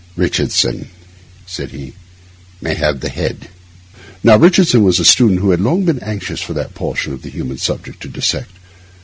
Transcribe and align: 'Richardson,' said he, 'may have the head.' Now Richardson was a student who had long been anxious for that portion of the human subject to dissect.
'Richardson,' 0.15 0.87
said 1.45 1.69
he, 1.69 1.93
'may 2.59 2.73
have 2.73 3.01
the 3.01 3.09
head.' 3.09 3.49
Now 4.23 4.35
Richardson 4.35 4.81
was 4.83 4.99
a 4.99 5.05
student 5.05 5.41
who 5.41 5.51
had 5.51 5.61
long 5.61 5.85
been 5.85 5.99
anxious 5.99 6.41
for 6.41 6.53
that 6.53 6.73
portion 6.73 7.13
of 7.13 7.21
the 7.21 7.29
human 7.29 7.59
subject 7.59 8.01
to 8.01 8.07
dissect. 8.09 8.49